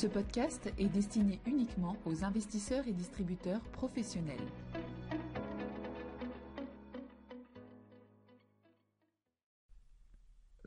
[0.00, 4.36] Ce podcast est destiné uniquement aux investisseurs et distributeurs professionnels.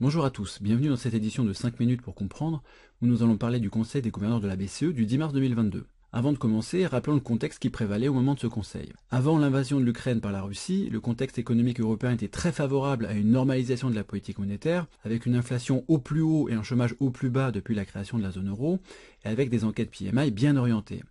[0.01, 2.61] Bonjour à tous, bienvenue dans cette édition de 5 minutes pour comprendre,
[3.01, 5.87] où nous allons parler du Conseil des gouverneurs de la BCE du 10 mars 2022.
[6.13, 8.91] Avant de commencer, rappelons le contexte qui prévalait au moment de ce conseil.
[9.11, 13.13] Avant l'invasion de l'Ukraine par la Russie, le contexte économique européen était très favorable à
[13.13, 16.95] une normalisation de la politique monétaire, avec une inflation au plus haut et un chômage
[16.99, 18.79] au plus bas depuis la création de la zone euro,
[19.23, 21.01] et avec des enquêtes PMI bien orientées.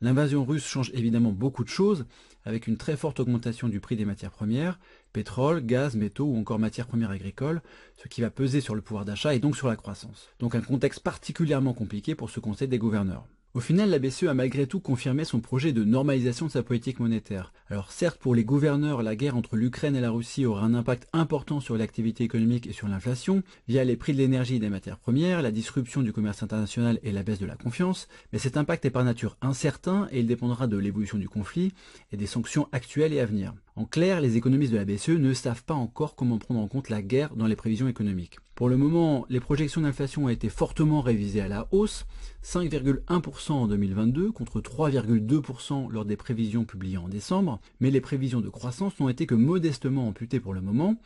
[0.00, 2.06] L'invasion russe change évidemment beaucoup de choses,
[2.44, 4.78] avec une très forte augmentation du prix des matières premières,
[5.12, 7.62] pétrole, gaz, métaux ou encore matières premières agricoles,
[7.96, 10.28] ce qui va peser sur le pouvoir d'achat et donc sur la croissance.
[10.38, 13.26] Donc un contexte particulièrement compliqué pour ce Conseil des gouverneurs.
[13.56, 17.00] Au final, la BCE a malgré tout confirmé son projet de normalisation de sa politique
[17.00, 17.54] monétaire.
[17.70, 21.08] Alors certes, pour les gouverneurs, la guerre entre l'Ukraine et la Russie aura un impact
[21.14, 24.98] important sur l'activité économique et sur l'inflation, via les prix de l'énergie et des matières
[24.98, 28.84] premières, la disruption du commerce international et la baisse de la confiance, mais cet impact
[28.84, 31.72] est par nature incertain et il dépendra de l'évolution du conflit
[32.12, 33.54] et des sanctions actuelles et à venir.
[33.78, 36.88] En clair, les économistes de la BCE ne savent pas encore comment prendre en compte
[36.88, 38.38] la guerre dans les prévisions économiques.
[38.54, 42.06] Pour le moment, les projections d'inflation ont été fortement révisées à la hausse,
[42.42, 48.48] 5,1% en 2022 contre 3,2% lors des prévisions publiées en décembre, mais les prévisions de
[48.48, 50.96] croissance n'ont été que modestement amputées pour le moment,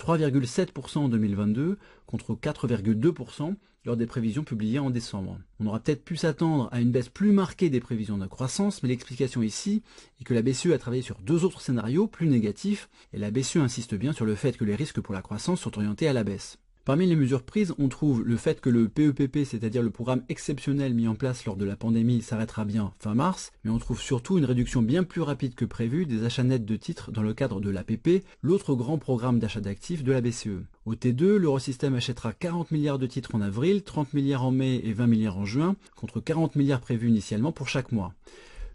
[0.00, 3.54] 3,7% en 2022 contre 4,2%
[3.86, 5.38] lors des prévisions publiées en décembre.
[5.60, 8.88] On aurait peut-être pu s'attendre à une baisse plus marquée des prévisions de croissance, mais
[8.88, 9.82] l'explication ici
[10.20, 13.56] est que la BCE a travaillé sur deux autres scénarios plus négatifs, et la BCE
[13.56, 16.24] insiste bien sur le fait que les risques pour la croissance sont orientés à la
[16.24, 16.58] baisse.
[16.86, 20.22] Parmi les mesures prises, on trouve le fait que le PEPP, e c'est-à-dire le programme
[20.28, 24.00] exceptionnel mis en place lors de la pandémie, s'arrêtera bien fin mars, mais on trouve
[24.00, 27.34] surtout une réduction bien plus rapide que prévu des achats nets de titres dans le
[27.34, 30.62] cadre de l'APP, l'autre grand programme d'achat d'actifs de la BCE.
[30.84, 34.92] Au T2, l'Eurosystème achètera 40 milliards de titres en avril, 30 milliards en mai et
[34.92, 38.14] 20 milliards en juin, contre 40 milliards prévus initialement pour chaque mois.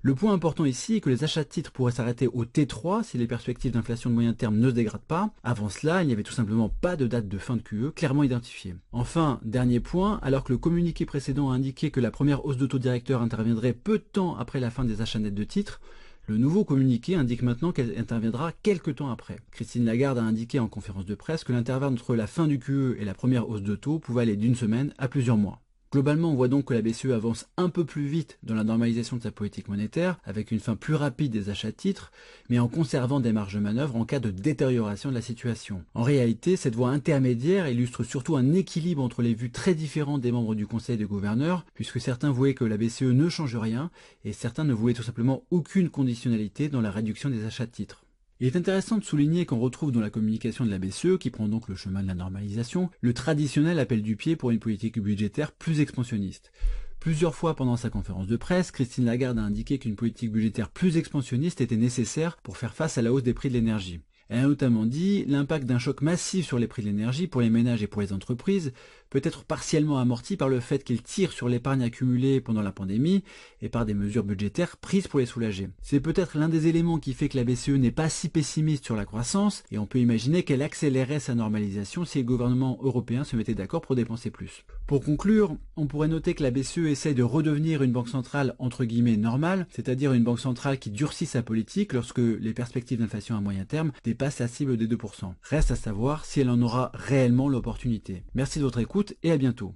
[0.04, 3.20] Le point important ici est que les achats de titres pourraient s'arrêter au T3 si
[3.20, 5.30] les perspectives d'inflation de moyen terme ne se dégradent pas.
[5.44, 8.24] Avant cela, il n'y avait tout simplement pas de date de fin de QE clairement
[8.24, 8.74] identifiée.
[8.94, 12.66] Enfin, dernier point, alors que le communiqué précédent a indiqué que la première hausse de
[12.66, 15.80] taux directeur interviendrait peu de temps après la fin des achats nets de titres,
[16.26, 19.38] le nouveau communiqué indique maintenant qu'elle interviendra quelques temps après.
[19.52, 22.98] Christine Lagarde a indiqué en conférence de presse que l'intervalle entre la fin du QE
[23.00, 25.61] et la première hausse de taux pouvait aller d'une semaine à plusieurs mois.
[25.92, 29.18] Globalement, on voit donc que la BCE avance un peu plus vite dans la normalisation
[29.18, 32.14] de sa politique monétaire, avec une fin plus rapide des achats de titres,
[32.50, 35.84] mais en conservant des marges de manœuvre en cas de détérioration de la situation.
[35.94, 40.32] En réalité, cette voie intermédiaire illustre surtout un équilibre entre les vues très différentes des
[40.32, 43.92] membres du Conseil des gouverneurs, puisque certains voulaient que la BCE ne change rien,
[44.24, 48.06] et certains ne voulaient tout simplement aucune conditionnalité dans la réduction des achats de titres.
[48.42, 51.48] Il est intéressant de souligner qu'on retrouve dans la communication de la BCE, qui prend
[51.48, 55.52] donc le chemin de la normalisation, le traditionnel appel du pied pour une politique budgétaire
[55.52, 56.52] plus expansionniste.
[57.00, 60.98] Plusieurs fois pendant sa conférence de presse, Christine Lagarde a indiqué qu'une politique budgétaire plus
[60.98, 64.02] expansionniste était nécessaire pour faire face à la hausse des prix de l'énergie.
[64.32, 67.50] Elle a notamment dit l'impact d'un choc massif sur les prix de l'énergie pour les
[67.50, 68.72] ménages et pour les entreprises
[69.10, 73.26] peut être partiellement amorti par le fait qu'il tire sur l'épargne accumulée pendant la pandémie
[73.62, 75.68] et par des mesures budgétaires prises pour les soulager.
[75.82, 78.96] C'est peut-être l'un des éléments qui fait que la BCE n'est pas si pessimiste sur
[78.96, 83.36] la croissance et on peut imaginer qu'elle accélérerait sa normalisation si le gouvernement européen se
[83.36, 84.64] mettait d'accord pour dépenser plus.
[84.88, 88.86] Pour conclure, on pourrait noter que la BCE essaye de redevenir une banque centrale entre
[88.86, 93.42] guillemets normale, c'est-à-dire une banque centrale qui durcit sa politique lorsque les perspectives d'inflation à
[93.42, 95.34] moyen terme dépassent la cible des 2%.
[95.42, 98.24] Reste à savoir si elle en aura réellement l'opportunité.
[98.36, 99.74] Merci de votre écoute et à bientôt.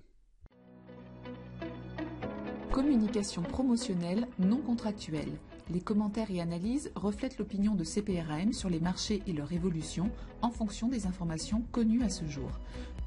[2.72, 5.31] Communication promotionnelle non contractuelle.
[5.72, 10.11] Les commentaires et analyses reflètent l'opinion de CPRAM sur les marchés et leur évolution
[10.44, 12.51] en fonction des informations connues à ce jour.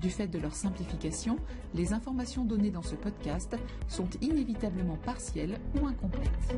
[0.01, 1.39] Du fait de leur simplification,
[1.73, 3.57] les informations données dans ce podcast
[3.87, 6.57] sont inévitablement partielles ou incomplètes.